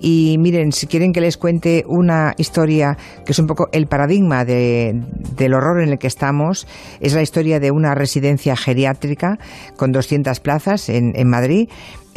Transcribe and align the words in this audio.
Y 0.00 0.36
miren, 0.38 0.72
si 0.72 0.86
quieren 0.86 1.12
que 1.12 1.20
les 1.20 1.36
cuente 1.36 1.84
una 1.86 2.34
historia 2.36 2.96
que 3.24 3.32
es 3.32 3.38
un 3.38 3.46
poco 3.46 3.68
el 3.72 3.86
paradigma 3.86 4.44
de, 4.44 4.92
del 5.36 5.54
horror 5.54 5.82
en 5.82 5.90
el 5.90 5.98
que 5.98 6.06
estamos, 6.06 6.66
es 7.00 7.14
la 7.14 7.22
historia 7.22 7.60
de 7.60 7.70
una 7.70 7.94
residencia 7.94 8.56
geriátrica 8.56 9.38
con 9.76 9.92
200 9.92 10.38
plazas 10.40 10.88
en, 10.88 11.12
en 11.14 11.28
Madrid 11.28 11.68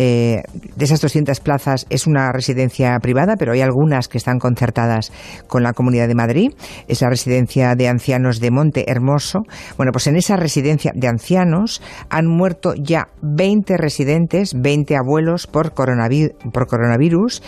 eh, 0.01 0.43
de 0.77 0.85
esas 0.85 1.01
200 1.01 1.41
plazas 1.41 1.85
es 1.89 2.07
una 2.07 2.31
residencia 2.31 2.97
privada, 3.01 3.35
pero 3.37 3.51
hay 3.51 3.59
algunas 3.59 4.07
que 4.07 4.17
están 4.17 4.39
concertadas 4.39 5.11
con 5.47 5.61
la 5.61 5.73
Comunidad 5.73 6.07
de 6.07 6.15
Madrid. 6.15 6.51
Es 6.87 7.01
la 7.01 7.09
residencia 7.09 7.75
de 7.75 7.89
ancianos 7.89 8.39
de 8.39 8.49
Monte 8.49 8.89
Hermoso. 8.89 9.39
Bueno, 9.75 9.91
pues 9.91 10.07
en 10.07 10.15
esa 10.15 10.37
residencia 10.37 10.93
de 10.95 11.09
ancianos 11.09 11.81
han 12.09 12.27
muerto 12.27 12.75
ya 12.75 13.09
20 13.21 13.75
residentes, 13.75 14.53
20 14.57 14.95
abuelos 14.95 15.47
por 15.47 15.73
por 15.73 16.67
coronavirus 16.67 17.43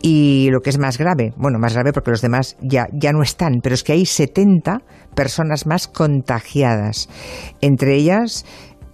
y 0.00 0.48
lo 0.50 0.60
que 0.60 0.70
es 0.70 0.78
más 0.78 0.98
grave, 0.98 1.32
bueno, 1.36 1.58
más 1.58 1.74
grave 1.74 1.92
porque 1.92 2.10
los 2.10 2.22
demás 2.22 2.56
ya, 2.60 2.86
ya 2.92 3.12
no 3.12 3.22
están, 3.22 3.60
pero 3.62 3.74
es 3.74 3.82
que 3.82 3.92
hay 3.92 4.06
70 4.06 4.78
personas 5.14 5.66
más 5.66 5.88
contagiadas. 5.88 7.08
Entre 7.60 7.94
ellas 7.94 8.44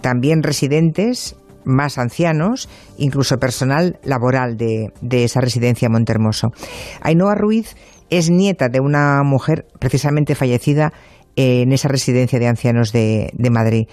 también 0.00 0.42
residentes 0.42 1.36
más 1.64 1.98
ancianos, 1.98 2.68
incluso 2.96 3.36
personal 3.36 3.98
laboral 4.02 4.56
de, 4.56 4.90
esa 5.24 5.40
residencia 5.40 5.88
Montermoso. 5.88 6.48
Ainhoa 7.02 7.34
Ruiz 7.34 7.76
es 8.10 8.30
nieta 8.30 8.68
de 8.68 8.80
una 8.80 9.22
mujer 9.22 9.66
precisamente 9.78 10.34
fallecida 10.34 10.92
en 11.36 11.72
esa 11.72 11.88
residencia 11.88 12.38
de 12.38 12.48
ancianos 12.48 12.92
de, 12.92 13.30
Madrid. 13.50 13.86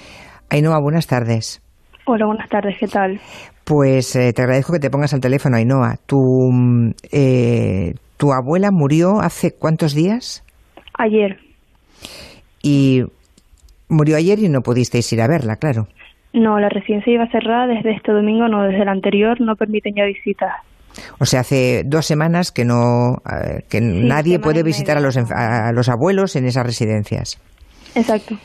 Ainhoa, 0.49 0.79
buenas 0.79 1.05
tardes. 1.07 1.62
Hola, 2.05 2.26
buenas 2.26 2.49
tardes, 2.49 2.76
¿qué 2.79 2.88
tal? 2.88 3.20
Pues 3.66 4.16
eh, 4.16 4.32
te 4.32 4.44
agradezco 4.44 4.74
que 4.74 4.80
te 4.80 4.92
pongas 4.92 5.14
al 5.14 5.22
teléfono, 5.22 5.58
Ainhoa. 5.58 5.96
Tu, 6.05 6.18
eh, 7.12 7.94
¿Tu 8.18 8.32
abuela 8.32 8.70
murió 8.72 9.20
hace 9.20 9.52
cuántos 9.52 9.94
días? 9.94 10.44
Ayer. 10.98 11.38
Y 12.62 13.02
murió 13.90 14.18
ayer 14.18 14.40
y 14.40 14.49
no 14.49 14.62
pudisteis 14.62 15.12
ir 15.13 15.22
a 15.22 15.27
verla, 15.27 15.55
claro. 15.55 15.88
No, 16.32 16.60
la 16.60 16.70
residencia 16.70 17.13
iba 17.13 17.27
cerrada 17.27 17.68
desde 17.68 17.96
este 17.96 18.12
domingo, 18.12 18.48
no 18.48 18.63
desde 18.63 18.84
el 18.84 18.90
anterior, 18.90 19.41
no 19.41 19.55
permiten 19.55 19.94
ya 19.96 20.05
visitas. 20.05 20.52
O 21.20 21.26
sea, 21.26 21.41
hace 21.41 21.84
dos 21.85 22.05
semanas 22.05 22.52
que 22.52 22.66
no 22.66 23.18
eh, 23.26 23.63
que 23.70 23.82
nadie 23.82 24.40
puede 24.40 24.63
visitar 24.63 24.98
a 24.98 25.02
los, 25.02 25.18
a 25.18 25.72
los 25.74 25.90
abuelos 25.90 26.35
en 26.35 26.46
esas 26.46 26.66
residencias. 26.66 27.41
Exacto. 27.96 28.35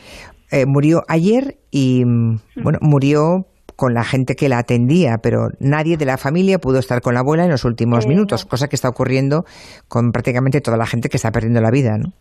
Eh, 0.51 0.65
murió 0.65 1.03
ayer 1.07 1.55
y 1.69 2.03
mm, 2.03 2.39
bueno 2.61 2.79
murió 2.81 3.45
con 3.75 3.93
la 3.93 4.03
gente 4.03 4.35
que 4.35 4.49
la 4.49 4.59
atendía, 4.59 5.17
pero 5.21 5.49
nadie 5.59 5.97
de 5.97 6.05
la 6.05 6.17
familia 6.17 6.59
pudo 6.59 6.79
estar 6.79 7.01
con 7.01 7.13
la 7.13 7.21
abuela 7.21 7.43
en 7.43 7.51
los 7.51 7.65
últimos 7.65 8.05
eh, 8.05 8.09
minutos, 8.09 8.45
cosa 8.45 8.67
que 8.67 8.75
está 8.75 8.89
ocurriendo 8.89 9.45
con 9.87 10.11
prácticamente 10.11 10.61
toda 10.61 10.77
la 10.77 10.85
gente 10.85 11.09
que 11.09 11.17
está 11.17 11.31
perdiendo 11.31 11.61
la 11.61 11.71
vida, 11.71 11.97
¿no? 11.97 12.11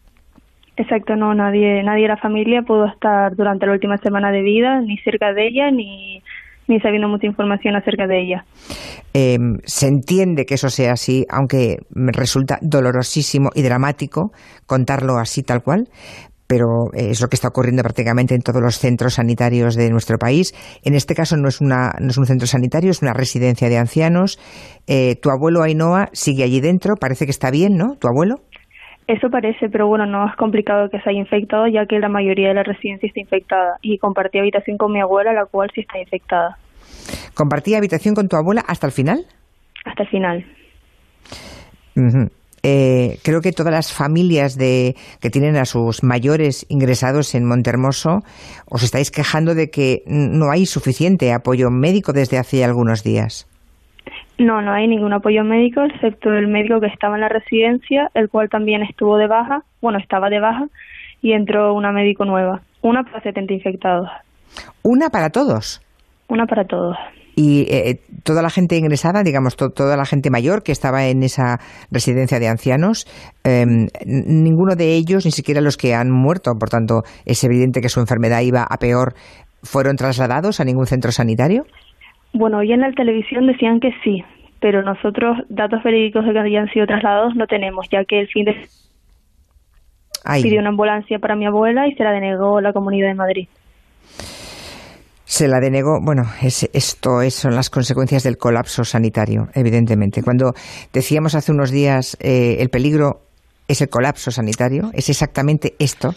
Exacto, 0.76 1.14
no, 1.14 1.34
nadie, 1.34 1.82
nadie 1.82 2.02
de 2.02 2.08
la 2.08 2.16
familia 2.16 2.62
pudo 2.62 2.86
estar 2.86 3.36
durante 3.36 3.66
la 3.66 3.72
última 3.72 3.98
semana 3.98 4.30
de 4.30 4.40
vida, 4.40 4.80
ni 4.80 4.96
cerca 4.98 5.32
de 5.34 5.48
ella, 5.48 5.70
ni, 5.70 6.22
ni 6.68 6.80
sabiendo 6.80 7.08
mucha 7.08 7.26
información 7.26 7.76
acerca 7.76 8.06
de 8.06 8.22
ella. 8.22 8.44
Em, 9.12 9.58
se 9.64 9.88
entiende 9.88 10.46
que 10.46 10.54
eso 10.54 10.70
sea 10.70 10.92
así, 10.92 11.26
aunque 11.28 11.78
resulta 11.90 12.58
dolorosísimo 12.62 13.50
y 13.54 13.62
dramático 13.62 14.32
contarlo 14.66 15.18
así 15.18 15.42
tal 15.42 15.62
cual, 15.62 15.88
pero 16.50 16.90
es 16.94 17.22
lo 17.22 17.28
que 17.28 17.36
está 17.36 17.46
ocurriendo 17.46 17.84
prácticamente 17.84 18.34
en 18.34 18.40
todos 18.40 18.60
los 18.60 18.80
centros 18.80 19.14
sanitarios 19.14 19.76
de 19.76 19.88
nuestro 19.88 20.18
país. 20.18 20.52
En 20.84 20.96
este 20.96 21.14
caso 21.14 21.36
no 21.36 21.46
es, 21.46 21.60
una, 21.60 21.92
no 22.00 22.08
es 22.08 22.18
un 22.18 22.26
centro 22.26 22.48
sanitario, 22.48 22.90
es 22.90 23.02
una 23.02 23.12
residencia 23.12 23.68
de 23.68 23.78
ancianos. 23.78 24.36
Eh, 24.88 25.14
tu 25.22 25.30
abuelo 25.30 25.62
Ainhoa 25.62 26.08
sigue 26.10 26.42
allí 26.42 26.60
dentro, 26.60 26.96
parece 26.96 27.24
que 27.24 27.30
está 27.30 27.52
bien, 27.52 27.76
¿no? 27.76 27.94
¿Tu 28.00 28.08
abuelo? 28.08 28.40
Eso 29.06 29.28
parece, 29.30 29.68
pero 29.70 29.86
bueno, 29.86 30.06
no 30.06 30.28
es 30.28 30.34
complicado 30.34 30.88
que 30.90 30.98
se 30.98 31.10
haya 31.10 31.20
infectado, 31.20 31.68
ya 31.68 31.86
que 31.86 32.00
la 32.00 32.08
mayoría 32.08 32.48
de 32.48 32.54
la 32.54 32.64
residencia 32.64 33.06
está 33.06 33.20
infectada. 33.20 33.76
Y 33.80 33.98
compartí 33.98 34.40
habitación 34.40 34.76
con 34.76 34.92
mi 34.92 35.00
abuela, 35.00 35.32
la 35.32 35.46
cual 35.46 35.70
sí 35.72 35.82
está 35.82 36.00
infectada. 36.00 36.56
¿Compartí 37.34 37.76
habitación 37.76 38.16
con 38.16 38.26
tu 38.26 38.34
abuela 38.34 38.64
hasta 38.66 38.88
el 38.88 38.92
final? 38.92 39.24
Hasta 39.84 40.02
el 40.02 40.08
final. 40.08 40.44
Eh, 42.62 43.18
creo 43.24 43.40
que 43.40 43.52
todas 43.52 43.72
las 43.72 43.92
familias 43.92 44.56
de, 44.56 44.94
que 45.20 45.30
tienen 45.30 45.56
a 45.56 45.64
sus 45.64 46.02
mayores 46.02 46.66
ingresados 46.68 47.34
en 47.34 47.46
Montermoso 47.46 48.22
os 48.68 48.82
estáis 48.82 49.10
quejando 49.10 49.54
de 49.54 49.70
que 49.70 50.02
no 50.06 50.50
hay 50.50 50.66
suficiente 50.66 51.32
apoyo 51.32 51.70
médico 51.70 52.12
desde 52.12 52.38
hace 52.38 52.64
algunos 52.64 53.02
días. 53.02 53.46
No, 54.38 54.62
no 54.62 54.72
hay 54.72 54.88
ningún 54.88 55.12
apoyo 55.12 55.44
médico, 55.44 55.82
excepto 55.82 56.32
el 56.32 56.48
médico 56.48 56.80
que 56.80 56.86
estaba 56.86 57.14
en 57.14 57.20
la 57.20 57.28
residencia, 57.28 58.10
el 58.14 58.30
cual 58.30 58.48
también 58.48 58.82
estuvo 58.82 59.18
de 59.18 59.26
baja, 59.26 59.64
bueno, 59.82 59.98
estaba 59.98 60.30
de 60.30 60.40
baja, 60.40 60.66
y 61.20 61.32
entró 61.32 61.74
una 61.74 61.92
médico 61.92 62.24
nueva, 62.24 62.62
una 62.80 63.04
para 63.04 63.20
70 63.20 63.52
infectados. 63.52 64.08
¿Una 64.82 65.10
para 65.10 65.28
todos? 65.30 65.82
Una 66.28 66.46
para 66.46 66.64
todos. 66.64 66.96
Y 67.42 67.62
eh, 67.70 68.00
toda 68.22 68.42
la 68.42 68.50
gente 68.50 68.76
ingresada, 68.76 69.22
digamos, 69.22 69.56
toda 69.56 69.96
la 69.96 70.04
gente 70.04 70.28
mayor 70.28 70.62
que 70.62 70.72
estaba 70.72 71.06
en 71.06 71.22
esa 71.22 71.56
residencia 71.90 72.38
de 72.38 72.48
ancianos, 72.48 73.06
em, 73.44 73.86
ninguno 74.04 74.76
de 74.76 74.94
ellos, 74.94 75.24
ni 75.24 75.30
siquiera 75.30 75.62
los 75.62 75.78
que 75.78 75.94
han 75.94 76.10
muerto, 76.10 76.52
por 76.60 76.68
tanto, 76.68 77.00
es 77.24 77.42
evidente 77.42 77.80
que 77.80 77.88
su 77.88 77.98
enfermedad 77.98 78.42
iba 78.42 78.66
a 78.68 78.76
peor, 78.76 79.14
fueron 79.62 79.96
trasladados 79.96 80.60
a 80.60 80.64
ningún 80.64 80.84
centro 80.84 81.12
sanitario. 81.12 81.64
Bueno, 82.34 82.58
hoy 82.58 82.72
en 82.72 82.82
la 82.82 82.92
televisión 82.92 83.46
decían 83.46 83.80
que 83.80 83.92
sí, 84.04 84.22
pero 84.60 84.82
nosotros 84.82 85.38
datos 85.48 85.82
verídicos 85.82 86.26
de 86.26 86.34
que 86.34 86.40
hayan 86.40 86.68
sido 86.68 86.84
trasladados 86.84 87.36
no 87.36 87.46
tenemos, 87.46 87.86
ya 87.90 88.04
que 88.04 88.20
el 88.20 88.28
fin 88.28 88.44
de 88.44 88.54
pidió 90.42 90.60
una 90.60 90.68
ambulancia 90.68 91.18
para 91.18 91.36
mi 91.36 91.46
abuela 91.46 91.88
y 91.88 91.94
se 91.94 92.04
la 92.04 92.12
denegó 92.12 92.60
la 92.60 92.74
Comunidad 92.74 93.08
de 93.08 93.14
Madrid. 93.14 93.48
Se 95.40 95.48
la 95.48 95.58
denegó, 95.58 96.00
bueno, 96.02 96.24
es, 96.42 96.68
esto 96.74 97.22
es, 97.22 97.32
son 97.32 97.54
las 97.54 97.70
consecuencias 97.70 98.24
del 98.24 98.36
colapso 98.36 98.84
sanitario, 98.84 99.48
evidentemente. 99.54 100.22
Cuando 100.22 100.52
decíamos 100.92 101.34
hace 101.34 101.50
unos 101.50 101.70
días 101.70 102.14
eh, 102.20 102.58
el 102.58 102.68
peligro 102.68 103.22
es 103.66 103.80
el 103.80 103.88
colapso 103.88 104.30
sanitario, 104.30 104.90
es 104.92 105.08
exactamente 105.08 105.76
esto 105.78 106.14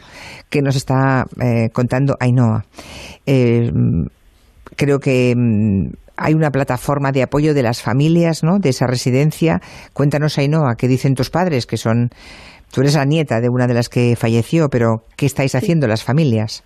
que 0.49 0.61
nos 0.61 0.75
está 0.75 1.25
eh, 1.41 1.69
contando 1.71 2.17
Ainhoa. 2.19 2.65
Eh, 3.25 3.71
creo 4.75 4.99
que 4.99 5.33
mm, 5.37 5.93
hay 6.17 6.33
una 6.33 6.51
plataforma 6.51 7.13
de 7.13 7.23
apoyo 7.23 7.53
de 7.53 7.63
las 7.63 7.81
familias, 7.81 8.43
¿no? 8.43 8.59
De 8.59 8.67
esa 8.67 8.87
residencia. 8.87 9.61
Cuéntanos, 9.93 10.37
Ainhoa, 10.37 10.75
¿qué 10.75 10.89
dicen 10.89 11.15
tus 11.15 11.29
padres? 11.29 11.65
Que 11.65 11.77
son, 11.77 12.09
tú 12.73 12.81
eres 12.81 12.95
la 12.95 13.05
nieta 13.05 13.39
de 13.39 13.47
una 13.47 13.67
de 13.67 13.73
las 13.73 13.87
que 13.87 14.17
falleció, 14.17 14.67
pero 14.67 15.05
¿qué 15.15 15.25
estáis 15.25 15.55
haciendo 15.55 15.87
las 15.87 16.03
familias? 16.03 16.65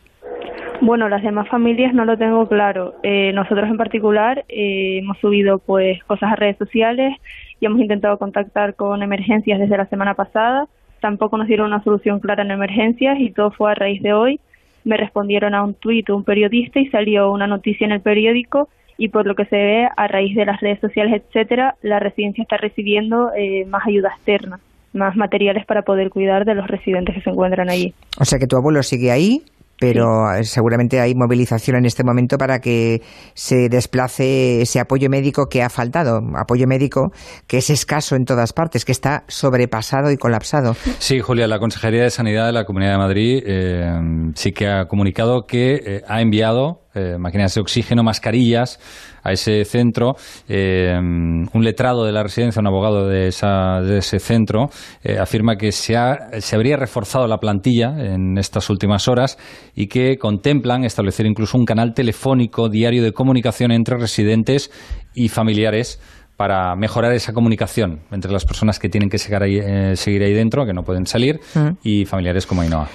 Bueno, 0.82 1.10
las 1.10 1.24
demás 1.24 1.48
familias 1.50 1.94
no 1.94 2.06
lo 2.06 2.18
tengo 2.18 2.48
claro. 2.48 2.96
Eh, 3.04 3.32
nosotros 3.34 3.70
en 3.70 3.78
particular 3.78 4.46
eh, 4.48 5.00
hemos 5.00 5.18
subido 5.20 5.60
pues 5.60 6.04
cosas 6.04 6.32
a 6.32 6.36
redes 6.36 6.58
sociales 6.58 7.18
y 7.60 7.66
hemos 7.66 7.80
intentado 7.80 8.18
contactar 8.18 8.76
con 8.76 9.02
emergencias 9.02 9.60
desde 9.60 9.78
la 9.78 9.88
semana 9.88 10.14
pasada. 10.14 10.68
Tampoco 11.02 11.38
nos 11.38 11.48
dieron 11.48 11.68
una 11.68 11.84
solución 11.84 12.20
clara 12.20 12.44
en 12.44 12.52
emergencias 12.52 13.20
y 13.20 13.32
todo 13.32 13.52
fue 13.52 13.72
a 13.72 13.76
raíz 13.76 14.02
de 14.02 14.14
hoy. 14.14 14.40
Me 14.84 14.98
respondieron 14.98 15.54
a 15.54 15.64
un 15.64 15.74
tuit 15.74 16.10
un 16.10 16.24
periodista 16.24 16.80
y 16.80 16.90
salió 16.90 17.32
una 17.32 17.48
noticia 17.48 17.86
en 17.86 17.92
el 17.92 18.02
periódico 18.02 18.70
y 18.98 19.10
por 19.10 19.26
lo 19.26 19.36
que 19.36 19.46
se 19.46 19.56
ve 19.56 19.88
a 19.96 20.08
raíz 20.08 20.36
de 20.36 20.46
las 20.46 20.60
redes 20.60 20.80
sociales, 20.80 21.22
etcétera, 21.22 21.76
la 21.82 22.00
residencia 22.00 22.42
está 22.42 22.58
recibiendo 22.58 23.32
eh, 23.36 23.66
más 23.66 23.86
ayuda 23.86 24.10
externa, 24.10 24.60
más 24.94 25.16
materiales 25.16 25.66
para 25.66 25.84
poder 25.84 26.10
cuidar 26.10 26.46
de 26.46 26.56
los 26.56 26.68
residentes 26.68 27.16
que 27.16 27.22
se 27.22 27.30
encuentran 27.30 27.70
allí. 27.70 27.94
O 28.20 28.26
sea 28.26 28.40
que 28.40 28.48
tu 28.48 28.58
abuelo 28.58 28.82
sigue 28.82 29.12
ahí, 29.12 29.44
pero 29.80 30.34
eh, 30.34 30.44
seguramente 30.44 31.00
hay 31.00 31.14
movilización 31.16 31.78
en 31.78 31.86
este 31.86 32.04
momento 32.04 32.38
para 32.38 32.60
que 32.60 33.02
se 33.34 33.70
desplace 33.70 34.62
ese 34.62 34.80
apoyo 34.80 35.10
médico 35.10 35.48
que 35.48 35.64
ha 35.64 35.70
faltado, 35.70 36.22
apoyo 36.36 36.68
médico 36.68 37.12
que 37.48 37.58
es 37.58 37.70
escaso 37.70 38.16
en 38.16 38.26
todas 38.26 38.54
partes, 38.54 38.86
que 38.86 38.92
está 38.92 39.24
sobrepasado 39.28 40.12
y 40.12 40.18
colapsado. 40.18 40.76
Sí, 41.00 41.20
Julia, 41.20 41.48
la 41.48 41.60
Consejería 41.60 42.04
de 42.04 42.10
Sanidad 42.10 42.48
de 42.48 42.54
la 42.54 42.66
Comunidad 42.66 42.94
de 42.94 42.98
Madrid 42.98 43.44
eh, 43.46 44.32
sí 44.36 44.52
que 44.52 44.68
ha 44.68 44.86
comunicado 44.88 45.46
que 45.46 46.02
ha 46.08 46.22
enviado 46.22 46.87
eh, 46.98 47.18
máquinas 47.18 47.54
de 47.54 47.62
oxígeno, 47.62 48.04
mascarillas 48.04 48.80
a 49.24 49.32
ese 49.32 49.64
centro. 49.66 50.16
Eh, 50.48 50.94
un 50.98 51.64
letrado 51.64 52.06
de 52.06 52.12
la 52.12 52.24
residencia, 52.24 52.60
un 52.60 52.68
abogado 52.68 53.08
de, 53.08 53.28
ese 53.28 54.20
centro, 54.20 54.70
eh, 55.04 55.18
afirma 55.20 55.56
que 55.56 55.72
se, 55.72 55.96
se 56.40 56.56
habría 56.56 56.78
reforzado 56.78 57.28
la 57.28 57.38
plantilla 57.38 57.94
en 57.98 58.38
estas 58.38 58.70
últimas 58.70 59.08
horas 59.08 59.38
y 59.76 59.88
que 59.88 60.18
contemplan 60.18 60.84
establecer 60.84 61.26
incluso 61.26 61.58
un 61.58 61.66
canal 61.66 61.94
telefónico 61.94 62.70
diario 62.70 63.04
de 63.04 63.12
comunicación 63.12 63.72
entre 63.72 63.98
residentes 63.98 64.72
y 65.14 65.30
familiares 65.30 66.00
para 66.38 66.76
mejorar 66.76 67.14
esa 67.14 67.34
comunicación 67.34 68.02
entre 68.12 68.32
las 68.32 68.46
personas 68.46 68.78
que 68.80 68.90
tienen 68.90 69.10
que 69.10 69.18
seguir 69.18 69.42
ahí, 69.42 69.58
eh, 69.58 69.96
seguir 69.96 70.22
ahí 70.22 70.34
dentro, 70.34 70.66
que 70.68 70.74
no 70.74 70.84
pueden 70.84 71.08
salir, 71.08 71.40
mm. 71.56 71.80
y 71.84 72.06
familiares 72.06 72.46
como 72.46 72.62
Ainhoa. 72.62 72.88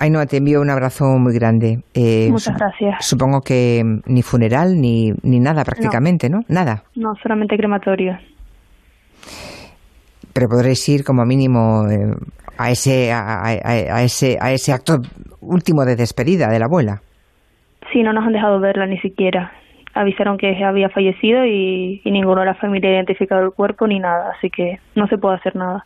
Ainhoa, 0.00 0.24
te 0.24 0.38
envío 0.38 0.60
un 0.60 0.70
abrazo 0.70 1.04
muy 1.18 1.34
grande. 1.34 1.82
Eh, 1.92 2.28
Muchas 2.30 2.56
gracias. 2.56 3.06
Supongo 3.06 3.42
que 3.42 3.84
ni 4.06 4.22
funeral 4.22 4.80
ni, 4.80 5.12
ni 5.22 5.38
nada 5.38 5.64
prácticamente, 5.64 6.30
no. 6.30 6.38
¿no? 6.38 6.44
Nada. 6.48 6.84
No, 6.94 7.14
solamente 7.22 7.56
crematorio. 7.58 8.18
Pero 10.32 10.48
podréis 10.48 10.88
ir 10.88 11.04
como 11.04 11.26
mínimo 11.26 11.86
eh, 11.90 12.14
a, 12.56 12.70
ese, 12.70 13.12
a, 13.12 14.02
ese, 14.02 14.38
a 14.40 14.52
ese 14.52 14.72
acto 14.72 15.00
último 15.40 15.84
de 15.84 15.94
despedida 15.94 16.48
de 16.48 16.58
la 16.58 16.66
abuela. 16.66 17.02
Sí, 17.92 18.02
no 18.02 18.12
nos 18.12 18.24
han 18.24 18.32
dejado 18.32 18.60
verla 18.60 18.86
ni 18.86 18.98
siquiera. 18.98 19.52
Avisaron 20.00 20.38
que 20.38 20.64
había 20.64 20.88
fallecido 20.90 21.44
y, 21.44 22.00
y 22.04 22.10
ninguno 22.10 22.40
de 22.40 22.46
la 22.46 22.54
familia 22.54 22.90
ha 22.90 22.92
identificado 22.94 23.42
el 23.42 23.50
cuerpo 23.50 23.86
ni 23.86 23.98
nada, 23.98 24.32
así 24.36 24.48
que 24.48 24.78
no 24.94 25.08
se 25.08 25.18
puede 25.18 25.36
hacer 25.36 25.56
nada. 25.56 25.84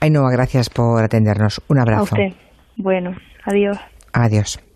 Ainhoa, 0.00 0.30
gracias 0.30 0.68
por 0.68 1.02
atendernos. 1.02 1.62
Un 1.68 1.78
abrazo. 1.78 2.00
A 2.00 2.02
usted. 2.02 2.32
Bueno, 2.76 3.16
adiós. 3.46 3.78
Adiós. 4.12 4.73